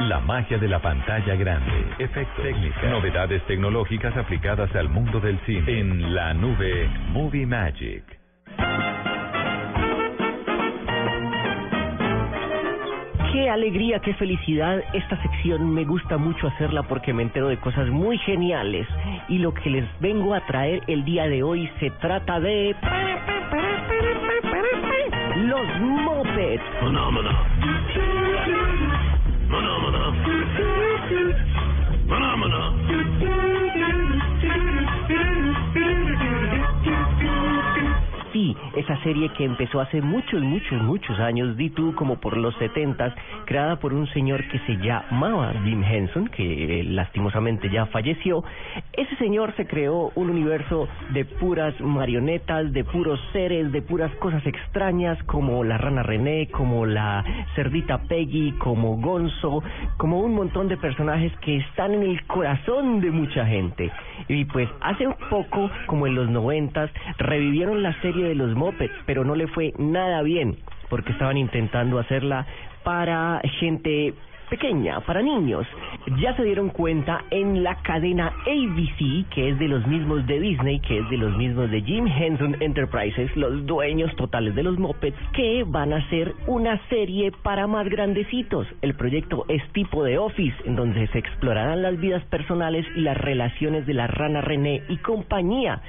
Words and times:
La 0.00 0.18
magia 0.18 0.56
de 0.56 0.66
la 0.66 0.80
pantalla 0.80 1.34
grande, 1.34 1.84
efectos 1.98 2.42
técnicos, 2.42 2.82
novedades 2.84 3.42
tecnológicas 3.46 4.16
aplicadas 4.16 4.74
al 4.74 4.88
mundo 4.88 5.20
del 5.20 5.38
cine. 5.40 5.78
En 5.78 6.14
la 6.14 6.32
nube 6.32 6.88
Movie 7.10 7.44
Magic. 7.44 8.02
Qué 13.30 13.50
alegría, 13.50 14.00
qué 14.00 14.14
felicidad. 14.14 14.82
Esta 14.94 15.20
sección 15.20 15.70
me 15.74 15.84
gusta 15.84 16.16
mucho 16.16 16.48
hacerla 16.48 16.82
porque 16.84 17.12
me 17.12 17.22
entero 17.22 17.48
de 17.48 17.58
cosas 17.58 17.90
muy 17.90 18.16
geniales. 18.18 18.88
Y 19.28 19.36
lo 19.36 19.52
que 19.52 19.68
les 19.68 20.00
vengo 20.00 20.34
a 20.34 20.40
traer 20.46 20.82
el 20.86 21.04
día 21.04 21.28
de 21.28 21.42
hoy 21.42 21.70
se 21.78 21.90
trata 21.90 22.40
de... 22.40 22.74
Los 25.36 25.80
Mopeds. 25.80 26.62
Phenomena. 26.80 29.09
Phenomena. 29.50 30.14
Sí, 30.24 30.30
esa 38.76 39.02
serie 39.02 39.30
que 39.30 39.44
empezó 39.44 39.80
hace 39.80 40.00
muchos, 40.00 40.42
muchos, 40.42 40.82
muchos 40.82 41.18
años, 41.18 41.56
di 41.56 41.70
tú 41.70 41.94
como 41.94 42.20
por 42.20 42.36
los 42.36 42.54
setentas, 42.56 43.12
creada 43.44 43.76
por 43.76 43.92
un 43.92 44.06
señor 44.08 44.46
que 44.48 44.58
se 44.60 44.76
llamaba 44.76 45.52
Jim 45.64 45.82
Henson, 45.82 46.28
que 46.28 46.80
eh, 46.80 46.84
lastimosamente 46.84 47.68
ya 47.70 47.86
falleció. 47.86 48.44
Ese 48.92 49.16
señor 49.16 49.54
se 49.56 49.66
creó 49.66 50.12
un 50.14 50.30
universo 50.30 50.88
de 51.10 51.24
puras 51.24 51.78
marionetas, 51.80 52.72
de 52.72 52.84
puros 52.84 53.20
seres, 53.32 53.72
de 53.72 53.82
puras 53.82 54.14
cosas 54.16 54.44
extrañas, 54.46 55.20
como 55.24 55.64
la 55.64 55.78
rana 55.78 56.02
René, 56.02 56.48
como 56.50 56.86
la 56.86 57.24
cerdita 57.54 57.98
Peggy, 58.08 58.52
como 58.58 58.96
Gonzo, 58.98 59.62
como 59.96 60.20
un 60.20 60.34
montón 60.34 60.68
de 60.68 60.76
personajes 60.76 61.32
que 61.40 61.56
están 61.56 61.94
en 61.94 62.02
el 62.02 62.24
corazón 62.26 63.00
de 63.00 63.10
mucha 63.10 63.46
gente. 63.46 63.90
Y 64.30 64.44
pues 64.44 64.68
hace 64.80 65.08
un 65.08 65.16
poco, 65.28 65.68
como 65.86 66.06
en 66.06 66.14
los 66.14 66.30
noventas, 66.30 66.88
revivieron 67.18 67.82
la 67.82 68.00
serie 68.00 68.24
de 68.26 68.36
los 68.36 68.54
Muppets, 68.54 68.94
pero 69.04 69.24
no 69.24 69.34
le 69.34 69.48
fue 69.48 69.72
nada 69.76 70.22
bien, 70.22 70.56
porque 70.88 71.10
estaban 71.10 71.36
intentando 71.36 71.98
hacerla 71.98 72.46
para 72.84 73.40
gente 73.58 74.14
pequeña, 74.50 75.00
para 75.00 75.22
niños. 75.22 75.66
Ya 76.20 76.36
se 76.36 76.44
dieron 76.44 76.68
cuenta 76.68 77.24
en 77.30 77.62
la 77.62 77.76
cadena 77.82 78.32
ABC, 78.46 79.28
que 79.30 79.50
es 79.50 79.58
de 79.58 79.68
los 79.68 79.86
mismos 79.86 80.26
de 80.26 80.40
Disney, 80.40 80.80
que 80.80 80.98
es 80.98 81.08
de 81.08 81.16
los 81.16 81.36
mismos 81.36 81.70
de 81.70 81.80
Jim 81.82 82.06
Henson 82.06 82.56
Enterprises, 82.60 83.34
los 83.36 83.64
dueños 83.64 84.14
totales 84.16 84.54
de 84.54 84.64
los 84.64 84.78
Muppets, 84.78 85.16
que 85.32 85.64
van 85.66 85.92
a 85.92 85.98
hacer 85.98 86.34
una 86.46 86.80
serie 86.88 87.32
para 87.42 87.66
más 87.66 87.88
grandecitos. 87.88 88.66
El 88.82 88.94
proyecto 88.94 89.44
es 89.48 89.62
tipo 89.72 90.04
de 90.04 90.18
Office, 90.18 90.56
en 90.64 90.76
donde 90.76 91.06
se 91.08 91.18
explorarán 91.18 91.82
las 91.82 91.98
vidas 91.98 92.24
personales 92.24 92.84
y 92.96 93.00
las 93.00 93.16
relaciones 93.16 93.86
de 93.86 93.94
la 93.94 94.08
rana 94.08 94.40
René 94.40 94.82
y 94.88 94.96
compañía 94.98 95.80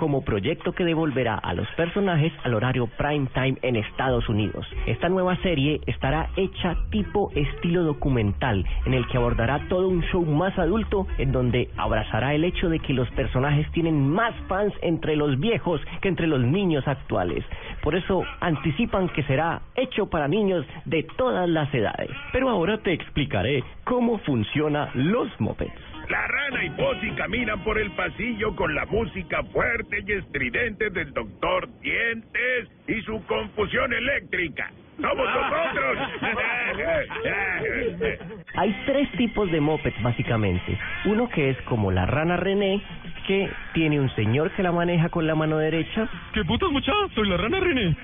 como 0.00 0.22
proyecto 0.22 0.72
que 0.72 0.86
devolverá 0.86 1.34
a 1.34 1.52
los 1.52 1.68
personajes 1.76 2.32
al 2.42 2.54
horario 2.54 2.86
prime 2.96 3.28
time 3.34 3.58
en 3.60 3.76
Estados 3.76 4.26
Unidos. 4.30 4.66
Esta 4.86 5.10
nueva 5.10 5.36
serie 5.42 5.82
estará 5.86 6.30
hecha 6.36 6.74
tipo 6.88 7.30
estilo 7.34 7.84
documental, 7.84 8.64
en 8.86 8.94
el 8.94 9.06
que 9.08 9.18
abordará 9.18 9.68
todo 9.68 9.88
un 9.88 10.00
show 10.04 10.24
más 10.24 10.58
adulto, 10.58 11.06
en 11.18 11.32
donde 11.32 11.68
abrazará 11.76 12.32
el 12.32 12.44
hecho 12.44 12.70
de 12.70 12.78
que 12.78 12.94
los 12.94 13.10
personajes 13.10 13.70
tienen 13.72 14.08
más 14.08 14.34
fans 14.48 14.72
entre 14.80 15.16
los 15.16 15.38
viejos 15.38 15.82
que 16.00 16.08
entre 16.08 16.26
los 16.26 16.40
niños 16.40 16.88
actuales. 16.88 17.44
Por 17.82 17.94
eso 17.94 18.22
anticipan 18.40 19.10
que 19.10 19.22
será 19.24 19.60
hecho 19.74 20.06
para 20.06 20.28
niños 20.28 20.64
de 20.86 21.02
todas 21.18 21.46
las 21.46 21.74
edades. 21.74 22.10
Pero 22.32 22.48
ahora 22.48 22.78
te 22.78 22.94
explicaré 22.94 23.62
cómo 23.84 24.16
funciona 24.20 24.90
los 24.94 25.28
mopeds. 25.38 25.89
La 26.10 26.26
rana 26.26 26.64
y 26.64 26.70
Posy 26.70 27.10
caminan 27.12 27.62
por 27.62 27.78
el 27.78 27.92
pasillo 27.92 28.56
con 28.56 28.74
la 28.74 28.84
música 28.86 29.44
fuerte 29.44 30.02
y 30.04 30.12
estridente 30.12 30.90
del 30.90 31.12
doctor 31.12 31.68
Dientes 31.80 32.68
y 32.88 33.00
su 33.02 33.24
confusión 33.26 33.92
eléctrica. 33.92 34.72
¡Somos 35.00 35.24
nosotros! 35.24 35.98
Hay 38.56 38.82
tres 38.86 39.08
tipos 39.12 39.48
de 39.52 39.60
mopeds 39.60 40.02
básicamente. 40.02 40.76
Uno 41.04 41.28
que 41.28 41.50
es 41.50 41.62
como 41.62 41.92
la 41.92 42.06
rana 42.06 42.36
René, 42.36 42.82
que 43.28 43.48
tiene 43.72 44.00
un 44.00 44.12
señor 44.16 44.50
que 44.50 44.64
la 44.64 44.72
maneja 44.72 45.10
con 45.10 45.28
la 45.28 45.36
mano 45.36 45.58
derecha 45.58 46.08
¿Qué 46.32 46.44
putas, 46.44 46.72
mucha? 46.72 46.90
Soy 47.14 47.28
la 47.28 47.36
rana 47.36 47.60
René. 47.60 47.96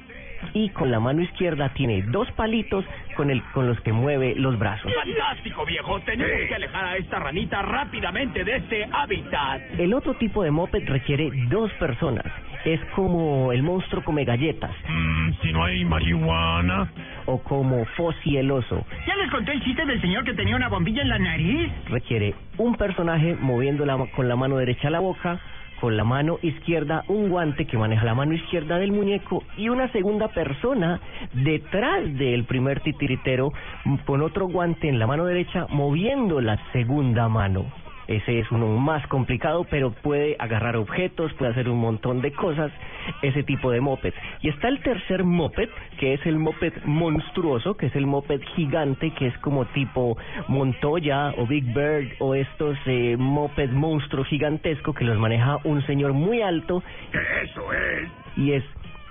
Y 0.55 0.69
con 0.71 0.91
la 0.91 1.01
mano 1.01 1.23
izquierda 1.23 1.71
tiene 1.75 2.03
dos 2.03 2.31
palitos 2.33 2.85
con 3.17 3.31
el 3.31 3.43
con 3.53 3.67
los 3.67 3.81
que 3.81 3.93
mueve 3.93 4.35
los 4.37 4.59
brazos. 4.59 4.93
Fantástico, 4.95 5.65
viejo. 5.65 6.01
Tenemos 6.01 6.33
Sí. 6.43 6.49
que 6.49 6.55
alejar 6.55 6.85
a 6.85 6.97
esta 6.97 7.19
ranita 7.19 7.63
rápidamente 7.63 8.45
de 8.45 8.57
este 8.57 8.85
hábitat. 8.93 9.63
El 9.79 9.95
otro 9.95 10.15
tipo 10.15 10.43
de 10.43 10.51
moped 10.51 10.87
requiere 10.89 11.31
dos 11.49 11.71
personas. 11.75 12.25
Es 12.65 12.81
como 12.97 13.53
el 13.53 13.63
monstruo 13.63 14.03
come 14.03 14.25
galletas 14.25 14.73
Mm, 14.89 15.31
si 15.41 15.53
no 15.53 15.65
hay 15.65 15.85
marihuana. 15.85 16.89
o 17.27 17.43
como 17.43 17.85
Fossi 17.97 18.37
el 18.37 18.51
oso. 18.51 18.85
¿Ya 19.07 19.17
les 19.17 19.31
conté 19.31 19.53
el 19.53 19.63
chiste 19.63 19.85
del 19.85 20.01
señor 20.01 20.25
que 20.25 20.35
tenía 20.35 20.55
una 20.57 20.69
bombilla 20.69 21.03
en 21.03 21.09
la 21.09 21.19
nariz? 21.19 21.71
Requiere 21.89 22.35
un 22.59 22.77
personaje 22.77 23.37
moviendo 23.41 23.85
la, 23.85 23.97
con 24.15 24.29
la 24.29 24.37
mano 24.37 24.57
derecha 24.59 24.91
la 24.91 25.01
boca, 25.01 25.41
con 25.81 25.97
la 25.97 26.05
mano 26.05 26.39
izquierda 26.43 27.05
un 27.09 27.29
guante 27.29 27.67
que 27.67 27.79
maneja 27.79 28.05
la 28.05 28.15
mano 28.15 28.35
izquierda 28.35 28.79
del 28.79 28.93
muñeco 28.93 29.43
y 29.57 29.69
una 29.69 29.91
segunda 29.93 30.29
persona 30.29 31.01
detrás 31.33 32.03
del 32.17 32.45
primer 32.45 32.81
titiritero 32.81 33.53
con 34.05 34.23
otro 34.23 34.49
guante 34.49 34.89
en 34.89 34.99
la 34.99 35.07
mano 35.07 35.25
derecha 35.25 35.67
moviendo 35.71 36.41
la 36.41 36.59
segunda 36.73 37.29
mano. 37.29 37.86
Ese 38.09 38.39
es 38.39 38.51
uno 38.53 38.69
más 38.79 39.07
complicado, 39.09 39.67
pero 39.69 39.91
puede 39.91 40.37
agarrar 40.39 40.77
objetos, 40.77 41.33
puede 41.35 41.51
hacer 41.53 41.69
un 41.69 41.79
montón 41.79 42.21
de 42.23 42.33
cosas, 42.33 42.71
ese 43.23 43.43
tipo 43.43 43.71
de 43.71 43.81
moped. 43.81 44.15
Y 44.43 44.49
está 44.49 44.69
el 44.69 44.81
tercer 44.81 45.25
moped, 45.25 45.69
que 45.99 46.15
es 46.15 46.25
el 46.27 46.39
moped 46.39 46.73
monstruoso, 46.85 47.77
que 47.77 47.87
es 47.87 47.97
el 47.97 48.07
moped 48.07 48.41
gigante, 48.55 49.11
que 49.13 49.27
es 49.27 49.39
como 49.39 49.65
tipo 49.67 50.17
Montoya 50.49 51.31
o 51.37 51.47
Big 51.47 51.65
Bird 51.75 52.13
o 52.21 52.35
estos 52.35 52.77
eh, 52.87 53.17
moped 53.19 53.71
monstruo 53.71 54.25
gigantesco 54.25 54.93
que 54.95 55.05
los 55.05 55.19
maneja 55.19 55.59
un 55.65 55.85
señor 55.87 56.13
muy 56.13 56.43
alto 56.43 56.83
¿Qué 57.13 57.19
eso 57.45 57.73
es? 57.73 58.11
y 58.37 58.53
es 58.53 58.65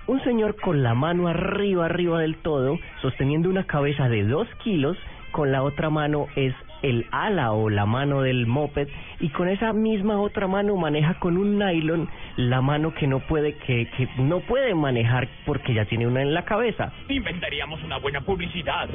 un 0.08 0.24
señor 0.24 0.56
con 0.62 0.84
la 0.84 0.94
mano 0.94 1.28
arriba, 1.28 1.86
arriba 1.86 2.20
del 2.20 2.38
todo, 2.38 2.78
sosteniendo 3.02 3.50
una 3.50 3.66
cabeza 3.66 4.08
de 4.08 4.24
dos 4.24 4.48
kilos, 4.64 4.98
con 5.32 5.52
la 5.52 5.64
otra 5.64 5.90
mano 5.90 6.28
es 6.36 6.54
el 6.86 7.08
ala 7.12 7.52
o 7.52 7.70
la 7.70 7.86
mano 7.86 8.22
del 8.22 8.46
moped 8.46 8.88
y 9.20 9.30
con 9.30 9.50
esa 9.50 9.74
misma 9.74 10.22
otra 10.22 10.48
mano 10.48 10.76
maneja 10.76 11.16
con 11.16 11.38
un 11.38 11.58
nylon 11.58 12.08
la 12.38 12.62
mano 12.62 12.94
que 12.94 13.08
no 13.08 13.20
puede 13.20 13.54
que, 13.56 13.88
que 13.98 14.08
no 14.18 14.42
puede 14.42 14.76
manejar 14.76 15.28
porque 15.46 15.74
ya 15.74 15.86
tiene 15.86 16.06
una 16.06 16.22
en 16.22 16.34
la 16.34 16.46
cabeza. 16.46 16.92
Inventaríamos 17.10 17.82
una 17.84 17.98
buena 17.98 18.22
publicidad. 18.22 18.88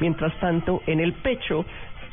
Mientras 0.00 0.38
tanto, 0.38 0.82
en 0.86 1.00
el 1.00 1.14
pecho 1.14 1.64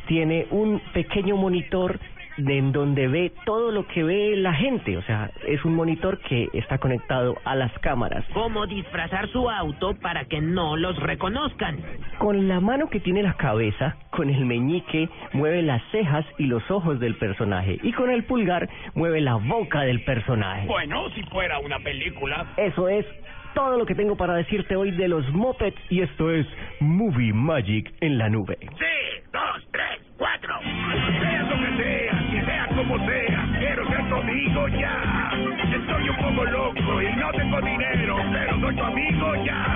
tiene 0.07 0.47
un 0.49 0.81
pequeño 0.93 1.35
monitor 1.35 1.99
de 2.37 2.57
en 2.57 2.71
donde 2.71 3.07
ve 3.07 3.33
todo 3.45 3.71
lo 3.71 3.87
que 3.87 4.03
ve 4.03 4.35
la 4.37 4.53
gente, 4.53 4.97
o 4.97 5.01
sea, 5.03 5.31
es 5.47 5.63
un 5.65 5.75
monitor 5.75 6.19
que 6.19 6.49
está 6.53 6.77
conectado 6.77 7.37
a 7.43 7.55
las 7.55 7.71
cámaras. 7.79 8.23
cómo 8.33 8.65
disfrazar 8.67 9.27
su 9.29 9.49
auto 9.49 9.95
para 9.95 10.25
que 10.25 10.41
no 10.41 10.77
los 10.77 10.97
reconozcan. 10.97 11.77
Con 12.21 12.47
la 12.47 12.59
mano 12.59 12.87
que 12.87 12.99
tiene 12.99 13.23
la 13.23 13.33
cabeza, 13.33 13.95
con 14.11 14.29
el 14.29 14.45
meñique, 14.45 15.09
mueve 15.33 15.63
las 15.63 15.81
cejas 15.89 16.23
y 16.37 16.45
los 16.45 16.61
ojos 16.69 16.99
del 16.99 17.15
personaje. 17.15 17.79
Y 17.81 17.91
con 17.93 18.11
el 18.11 18.25
pulgar, 18.25 18.69
mueve 18.93 19.21
la 19.21 19.37
boca 19.37 19.81
del 19.81 20.03
personaje. 20.03 20.67
Bueno, 20.67 21.09
si 21.15 21.23
fuera 21.23 21.57
una 21.57 21.79
película. 21.79 22.45
Eso 22.57 22.87
es 22.89 23.07
todo 23.55 23.75
lo 23.75 23.87
que 23.87 23.95
tengo 23.95 24.15
para 24.15 24.35
decirte 24.35 24.75
hoy 24.75 24.91
de 24.91 25.07
los 25.07 25.27
Muppets. 25.33 25.81
Y 25.89 26.03
esto 26.03 26.29
es 26.29 26.45
Movie 26.79 27.33
Magic 27.33 27.91
en 28.01 28.19
la 28.19 28.29
nube. 28.29 28.55
Sí, 28.59 29.23
dos, 29.33 29.67
tres, 29.71 30.13
cuatro. 30.19 30.53
Sea 30.61 31.41
lo 31.41 31.57
que 31.57 31.83
sea, 31.83 32.27
que 32.29 32.45
sea 32.45 32.67
como 32.67 32.97
sea, 32.99 33.49
quiero 33.57 33.89
ser 33.89 34.09
tu 34.09 34.15
amigo 34.15 34.67
ya. 34.67 35.31
Estoy 35.75 36.09
un 36.09 36.17
poco 36.17 36.45
loco 36.45 37.01
y 37.01 37.15
no 37.15 37.31
tengo 37.31 37.61
dinero, 37.61 38.17
pero 38.31 38.59
soy 38.59 38.75
tu 38.75 38.83
amigo 38.83 39.43
ya. 39.43 39.70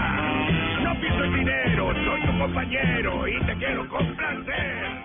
Soy 2.03 2.21
tu 2.21 2.39
compañero 2.39 3.27
y 3.27 3.45
te 3.45 3.55
quiero 3.57 3.87
complacer. 3.89 5.04